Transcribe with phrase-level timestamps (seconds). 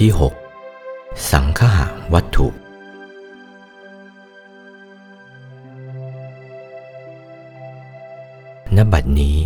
[0.00, 0.10] ที่
[0.70, 2.48] 6 สังคหะวัตถุ
[8.76, 9.38] ณ บัดนี้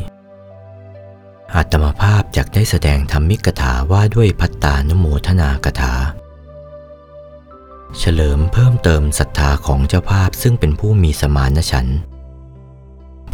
[1.54, 5.94] อาตมาภาพจากได้แสดงธรรมิกถาว่าด้วยพัตตานโมทนากถา
[7.98, 11.98] เฉลิมเพิ่มเติมศรัทธาของเจ้าภาพซึ่งเป็นผู้มีสมานฉันท์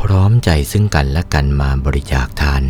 [0.00, 2.62] พร้อมใจซึ่งกันและกันมาบริจาคทาน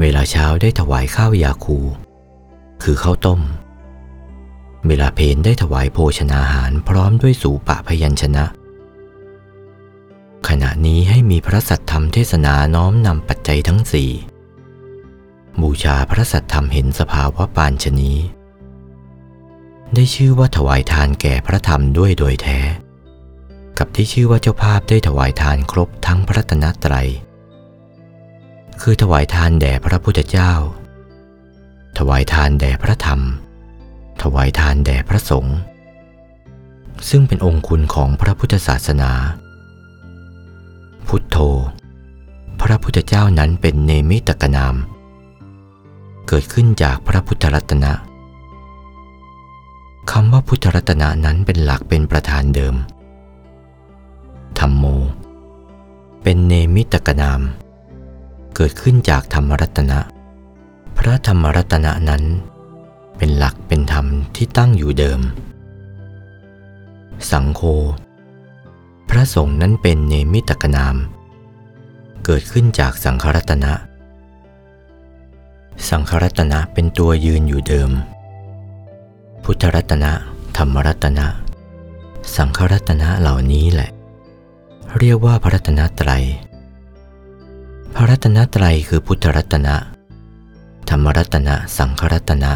[0.00, 1.78] เวลาเช้าได้ถวายข้าวยาคู
[2.82, 3.40] คือข้าวต้ม
[4.86, 8.44] เวลาเพนได้ถวายโภชนาหารพร้อมด้วยสูปะพยัญชนะ
[10.48, 14.10] ขณะนี้ให้มีพระสัทธรรมเทศนาน้อมนำปัจจัยทั้งสี่
[15.62, 18.12] บูชาพระสัทธรรมเห็นสภาวะปานชนี
[19.94, 22.58] ได้ชื่อว่าถวายทานแก่พระธรรมด้วยโดยแท้
[23.78, 27.08] กับที่ชื่อว่าเจ้าภาพได้ถวายทานครบทั้งพระตนตรัย
[28.80, 30.52] คือถวายทานแด่พระพุทธเจ้า
[31.96, 33.20] ถวายทานแด่พระธรรม
[34.22, 35.58] ถวายทานแด่พระสงฆ์
[37.08, 39.10] ซึ่งเป็นองค์คุณของพระพุทธศาสนา
[41.08, 41.36] พุทโธ
[42.60, 44.74] พระพุทธเจ้านั้นเป็นเนมิตกนาม
[46.28, 47.92] เกิดขึ้นจากพระพุทธรัตนะ
[50.10, 52.74] คำว่าพุทธรัตนะนั้นเป็นหลักเป็นประธานเดิม
[54.58, 54.84] ธรรมโม
[56.22, 57.40] เป็นเนมิตกนาม
[58.54, 59.98] เกิดขึ้นจากธรรมรัตนะ
[60.98, 62.24] พระธรรมรัตนะนั้น
[63.16, 65.20] เป็นหลักเป็นธรรมที่ตั้งอยู่เดิม
[67.30, 67.62] สังโฆ
[69.10, 70.96] พระสงฆ์นั้นเป็นเนมิตกนาม
[72.24, 73.72] เกิดขึ้นจากสังขรัตนะ
[75.88, 77.90] สังขรัตนะเป็นตัวยืนอยู่เดิม
[79.44, 80.12] พุทธรัตนะ
[80.56, 81.26] ธรรมรัตนะ
[82.36, 83.90] สังขรัตนะเหล่านี้แหละ
[84.98, 86.24] เรียกว่าพระรัตนตรัย
[87.94, 89.76] พระรัตนตรัยคือพุทธรัตนะ
[90.96, 92.52] รรมรัตนะสังขรัตนะ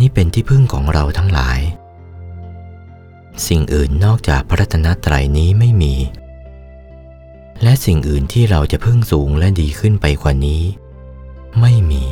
[0.00, 1.60] นี่เป็นที่พึ่งของเราทั้งหลาย
[3.48, 5.94] สิ่งอื่นนอกจากพระรัตนตรัยนี้ไม่มี
[7.62, 10.62] และสิ่งอื่นที่เราจะพึ่งสูงและดีขึ้นไปกว่านี้
[11.60, 12.04] ไม่มี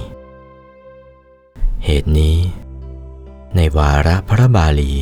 [1.85, 2.37] เหตุนี้
[3.57, 4.95] ในวาระพระบาลี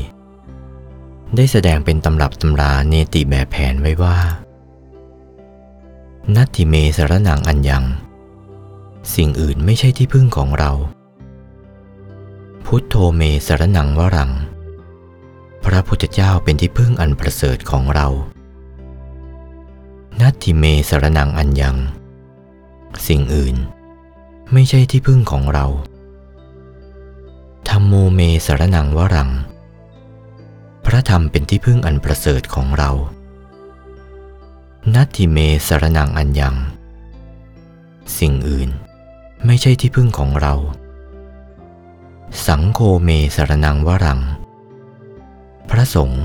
[1.36, 4.18] ได้แสดงเป็นตำรับตำราเนติแบบแผนไว้ว่า
[6.34, 7.84] นัตติเมสรนังอัญญัง
[9.14, 10.72] สิ่งอื่นไม่ใช่ที่พึ่งของเรา
[12.66, 14.32] พุทโธเมสรนังวรัง
[15.64, 18.08] พระพุทธเจ้าเป็นที่พึ่งอันประเสริฐของเรา
[20.20, 21.76] นัตติเมสรนังอัญญัง
[23.06, 23.56] สิ่งอื่น
[24.52, 25.66] ไม่ใช่ที่พึ่งของเรา
[27.68, 29.30] ธรรมโมเมสรนังวรัง
[30.84, 32.90] พระธรรมเป็นที่พึ่งอันประเสริฐของเรา
[34.94, 36.56] นัตติเมสรนังอัญญัง
[38.18, 38.70] สิ่งอื่น
[39.46, 40.54] ไม่ใช่ที่พึ่งของเรา
[42.46, 44.20] สังโฆเมสรนังวรัง
[45.70, 46.24] พระสงฆ์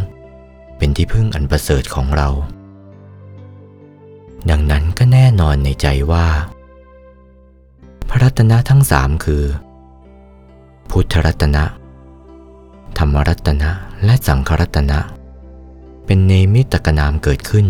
[0.78, 2.30] เป็นที่พึ่งอันประเสริฐของเรา
[4.50, 6.28] ดังนั้นก็แน่นอนในใจว่า
[8.09, 9.44] พระรัตนะทั้งสามคือ
[10.90, 11.64] พุทธรัตนะ
[12.98, 13.72] ธรรมรัตนะ
[14.06, 15.00] และสังขรัตนะ
[16.06, 17.68] เป็นเนมิตกนามเกิดขึ้น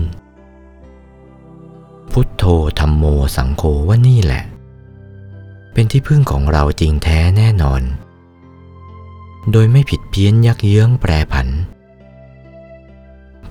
[2.11, 2.44] พุทโธ
[2.79, 3.03] ธรรมโม
[3.35, 4.44] สังโฆว่านี่แหละ
[5.77, 7.81] เป็นที่พึ่งของเราจริงแท้แน่นอน
[9.51, 11.47] โดยไม่ผิดเพี้ยนยักเยื้องแปรผัน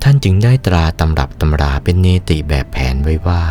[0.01, 3.43] ท่านจึงได้ตราตำรับตำราเป็นเนติแบบแผนไว้ว่า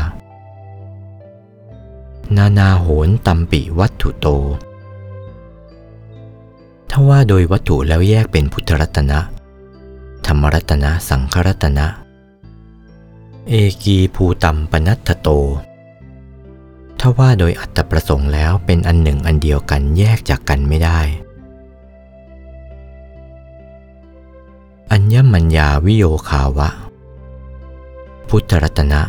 [2.36, 4.26] นานาโหนตัมปิวัตถุโต
[6.90, 9.20] ถ้าว่าโดยวัตถุแล้วแยกเป็นพุทธรัตนะ
[10.26, 11.86] ธรรมรัตนะ สังขรัตนะ
[13.48, 13.54] เอ
[13.84, 15.28] กีภูตัมปนัตถโต
[17.06, 21.00] ถ้าว่าโดยอัตประสงค์แล้วเป็นอันหนึ่งอันเดียวกันแยกจากกันไม่ได้
[24.92, 26.70] อัญญมัญญาวิโยคาวะ
[28.28, 29.02] พุทธรัตนะ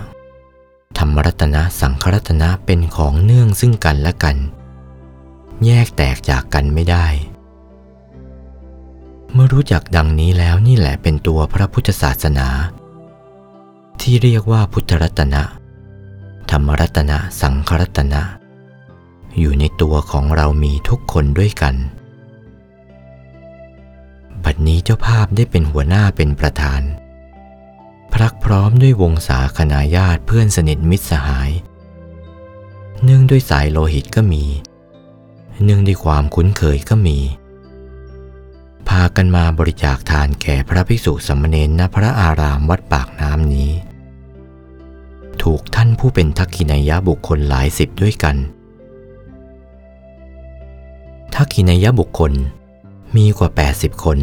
[0.97, 4.38] ธรรมรัตนะ สังขรัตนะเป็นของเนื่องซึ่งกันและกัน
[5.65, 7.06] แยกแตกจากกันไม่ได้
[9.33, 12.47] เมื่อรู้จักดังนี้แล้วนี่แหละเป็นตัวพระพุทธศาสนา
[14.01, 15.44] ที่เรียกว่าพุทธรัตนะ
[16.51, 18.24] ธรรมรัตนะสังขรัตนะ
[19.39, 21.75] อยู่ในตัวของเรามีทุกคนด้วยกัน
[24.44, 26.81] บัดนี้เจ้าภาพได้เป็นหัวหน้าเป็นประธาน
[28.13, 31.51] พรักพร้อมด้วยวงศาคณาญาติเพื่อนสนิทมิตรสหาย
[33.03, 34.44] เนื่องด้วยสายโลหิตก็มี
[35.63, 37.19] เนื่องด้วยความคุ้นเคยก็มี
[38.89, 43.71] พากันมาบริจาคทานแก่พระภิกษุสามเณรณพระอารามวัดปากน้ำนี้
[45.45, 48.36] ถูกท่านผู้เป็นทักขินายะบุคคลหลายสิบด้วยกัน
[51.36, 52.31] ทักขินายะบุคคล
[53.15, 54.19] มีกว่า 80 คน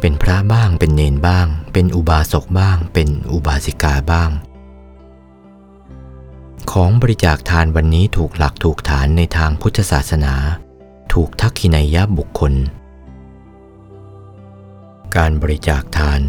[0.00, 4.30] เป็นพระบ้าง เป็นเนนบ้าง เป็นอุบาสกบ้าง เป็นอุบาสิกาบ้าง
[6.72, 10.34] ของบริจาคทานวันนี้ถูกหลักถูกฐานในทางพุทธศาสนา
[11.12, 12.52] ถูกทักขินายะบุคคล
[15.16, 16.22] การบริจาคทาน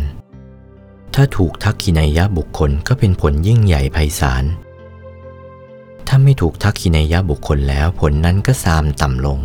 [1.13, 4.43] ถ้าถูกทักขินายะบุคคลก็เป็นผลยิ่งใหญ่ไพศาล
[6.07, 9.39] ถ้าไม่ถูกทักขินายะบุคคลแล้วผลนั้นก็ซามต่ำลง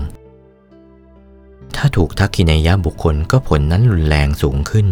[1.76, 4.86] ถ้าถูกทักขินายะบุคคลก็ผลนั้นรุนแรงสูงขึ้น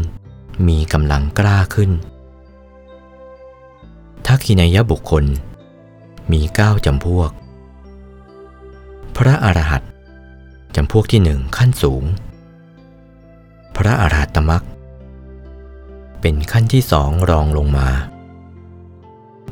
[0.69, 1.91] มีกำลังกล้าขึ้น
[4.27, 5.25] ทักขินายะบุคคล
[6.33, 7.31] มีเก้าจำพวก
[9.17, 9.91] พระอรหันต์
[10.75, 12.05] จำพวกที่หนึ่งขั้นสูง
[13.77, 14.63] พระอรหัตตมัก
[16.21, 17.89] เป็นขั้นที่สองรองลงมา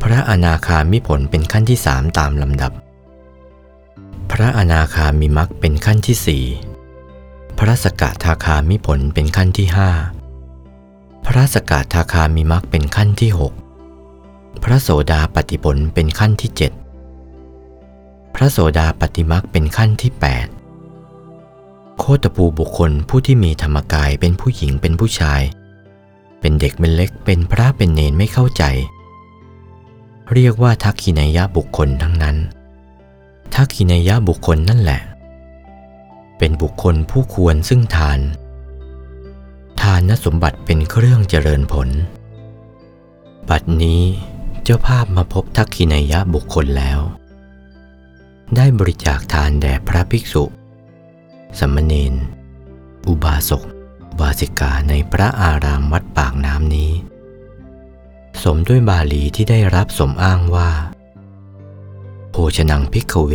[0.02, 2.72] พระอนาคามิผลเป็นขั้นที่สามตามลำดับ
[4.30, 6.44] พระอนาคามิมักเป็นขั้นที่สี่
[7.58, 9.90] พระสกทาคามิผลเป็นขั้นที่ห้า
[11.26, 13.52] พระสกทาคามิมักเป็นขั้นที่หก
[14.64, 16.72] พระโสดาปฏิผลเป็นขั้นที่เจ็ด
[18.34, 20.46] พระโสดาปฏิมักเป็นขั้นที่แปด
[21.98, 25.42] โคตปูบุคคลผู้ที่มีธรรมกายเป็นผู้หญิงเป็นผู้ชาย
[26.46, 28.64] เป็นเด็กเป็นเล็กเป็นพระเป็นเนนไม่เข้าใจ
[30.32, 32.36] เรียกว่าทักขินายะบุคคลทั้งนั้น
[33.54, 35.00] ทักขินายะบุคคลนั่นแหละ
[36.38, 38.20] เป็นบุคคลผู้ควรซึ่งทาน
[39.80, 41.88] ทานนสมบัติเป็นเครื่องเจริญผล
[43.48, 44.02] บัดนี้
[44.62, 47.00] เจ้าภาพมาพบทักขินายะบุคคลแล้ว
[48.56, 50.44] ได้บริจาคทานแด่พระภิกษุ
[51.58, 52.14] สมณเณร
[53.08, 53.64] อุบาสก
[54.20, 56.92] บาสิกาในพระอารามวัดปากน้ำนี้
[58.42, 60.70] สมด้วยบาลีที่ได้รับสมอ้างว่า
[62.30, 63.32] โภชนังพิกเว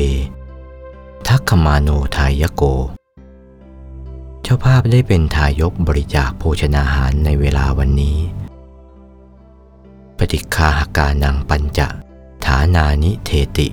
[1.27, 2.63] ทักขมาโนทายโก
[4.41, 8.17] เจ้าภาพได้เป็นทายกบริจาคโภชนาหารในเวลาวันนี้
[10.17, 11.87] ปฏิคาหกานังปัญจะ
[12.45, 13.67] ฐานานิเทติ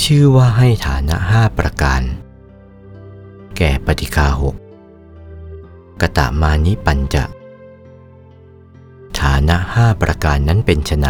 [0.00, 2.02] ชื่อว่าให้ฐานะห้าประการ
[3.56, 4.56] แก่ปฏิคาหก
[6.00, 7.24] กตามานิปัญจะ
[9.18, 11.08] ฐานะห้าประการนั้นเป็นไน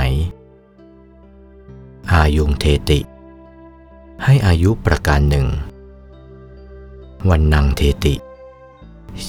[2.12, 3.00] อายุงเทติ
[4.24, 5.48] ให้อายุประการหนึ่ง
[7.30, 8.14] วันนังเทติ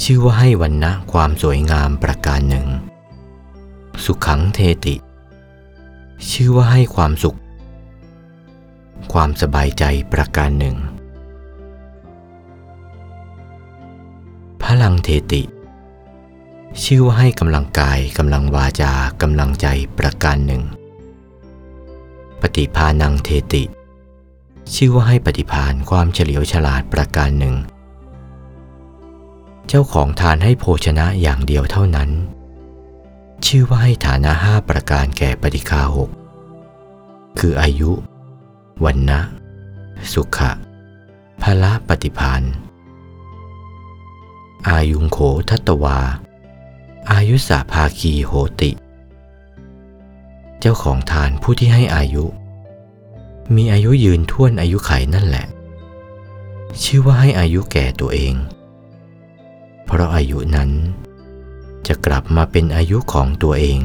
[0.02, 2.68] ชื่อว่าให้วันนะความสวยงามประการหนึ่ง
[4.04, 4.96] สุขังเทติ
[6.30, 7.38] ชื่อว่าให้ความสุข
[9.14, 9.84] ความสบายใจ
[10.14, 10.76] ประการหนึ่ง
[14.92, 15.44] งเทติ
[16.84, 20.64] ชื่อว่าให้กำลังกายกำลังวาจากำลังใจประการหนึ่ง
[22.42, 23.64] ปฏิภาณังเทติ
[24.76, 27.56] ชื่อว่าให้ปฏิพานความเฉลียวฉลาดประการหนึ่ง
[29.68, 32.10] เจ้าของทานให้โภชนะอย่างเดียวเท่านั้น
[33.46, 36.10] ชื่อว่าให้ฐานะห้าประการแก่ปฏิคาหก
[37.40, 37.92] คืออายุ
[38.86, 39.20] วันนะ
[40.14, 40.52] สุขะ
[41.42, 42.42] พละปฏิพาน
[44.68, 45.18] อายุงโข
[45.50, 46.00] ทัตวา
[47.12, 48.72] อายุสาภาคีโหติ
[50.60, 52.26] เจ้าของทานผู้ที่ให้อายุ
[53.56, 55.46] มีอายุยืนท่วนอายุไขนั่นแหละ
[56.84, 58.34] ชื่อว่าให้อายุแก่ตัวเอง
[59.86, 60.70] เพราะอายุนั้น
[61.88, 63.80] จะกลับมาเป็นอายุของตัวเอง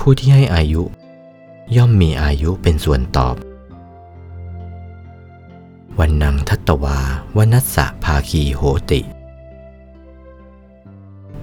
[0.00, 0.82] ผู้ที่ให้อายุ
[1.76, 3.36] ย่อมมีอายุเป็นส่วนตอบ
[6.00, 6.98] วันนังทัตวา
[7.36, 9.00] วนัสสะภาคีโหติ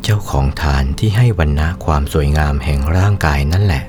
[0.04, 3.84] เจ้าของทานที่ให้วันนะความสวยงามแห่งร่างกายนั่นแหละ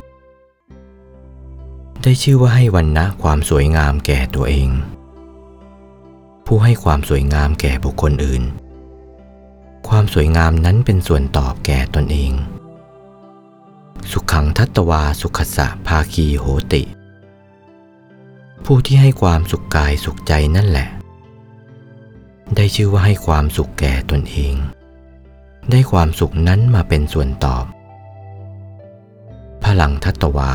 [2.03, 4.69] ได้ชื่อว่าให้วันนะความสวยงามแก่ตัวเอง
[6.47, 8.43] ผู้ให้ความสวยงามแก่บุคคลอื่น
[9.89, 12.33] ความสวยงามนั้นเป็นส่วนตอบแก่ตนเอง
[14.11, 16.83] สุขังทัตวาสุขสะภาคีโหติ
[18.65, 20.89] ผู้ที่ให้ความสุขกายสุขใจนั่นแหละ
[22.57, 24.55] ได้ชื่อว่าให้ความสุขแก่ตนเอง
[25.71, 27.65] ได้ความสุขนั้นมาเป็นส่วนตอบ
[29.65, 30.53] พลังทัตวา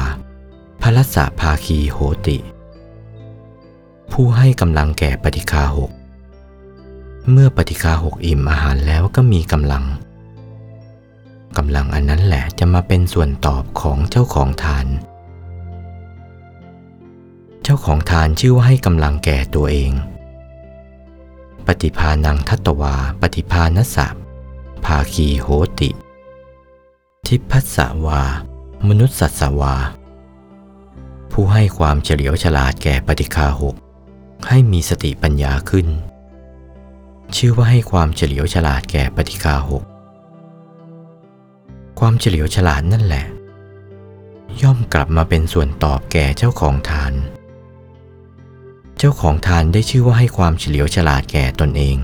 [0.81, 1.97] พลัสสะภาคีโห
[2.27, 2.37] ติ
[4.11, 5.91] ผู้ให้กำลังแก่ปฏิคาหก
[7.31, 9.85] เมื่อปฏิคาหกอิ่มอาหารแล้วก็มีกำลัง
[11.57, 14.87] กำลังอันนั้นแหละจะมาเป็นส่วนตอบของเจ้าของทาน
[17.71, 19.91] จ้าของทานชื่อว่าให้กำลังแก่ตัวเอง
[21.67, 24.15] ปฏิภาณังทัตวา ปฏิภาณสัพ
[24.85, 25.47] ภาคีโห
[25.79, 25.89] ติ
[27.27, 28.21] ทิพัสสวา
[28.87, 29.75] มนุษสัสวา
[31.31, 33.75] ผู้ให้ความเฉลียวฉลาดแก่ปฏิคาหก
[34.47, 35.87] ให้มีสติปัญญาขึ้น
[37.35, 39.83] ชื่อว่าให้ความเฉลียวฉลาดแก่ปฏิกาหก
[41.99, 43.25] ความเฉลียวฉลาดนั่นแหละ
[44.61, 47.13] ย่อมกลับมาเป็นส่วนตอบแก่เจ้าของทาน
[49.01, 51.97] เจ้าของทานได้ชื่อว่าให้ความเฉลียวฉลาดแก่ตนเอง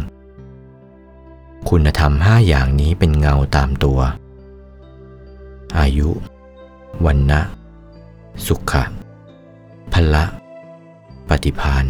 [1.69, 3.99] คุณธรรมห้าอย่างนี้เป็นเงาตามตัว
[5.79, 6.09] อายุ
[7.05, 7.41] วันนะ
[8.47, 8.83] สุขะ
[9.93, 10.23] พละ
[11.29, 11.85] ปฏิพาน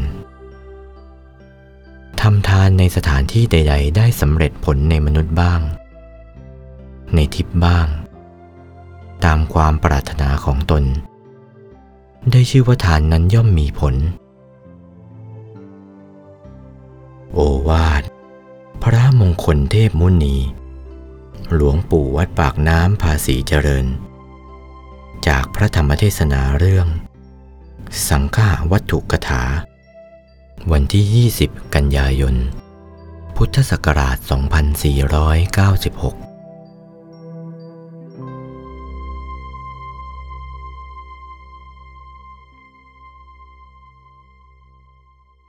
[2.22, 5.62] ทำทานในสถานที่ใด ๆ ได้สำเร็จผลในมนุษย์บ้าง
[7.16, 7.88] ในทิพย์บ้าง
[9.26, 10.84] ตามความปรารถนาของตน
[12.32, 13.96] ได้ชื่อว่าทานนั้นย่อมมีผล
[17.38, 18.04] โอวาท
[18.84, 20.38] พระมงคลเทพมุนี
[21.54, 23.86] หลวงปู่วัดปากน้ำภาษีเจริญ
[25.28, 26.88] จากพระธรรมเทศนาเรื่อง
[28.10, 29.44] สังฆาวัตถุกถา
[30.72, 32.36] วันที่ 20 กันยายน
[33.36, 34.18] พุทธศักราช
[35.50, 36.35] 2496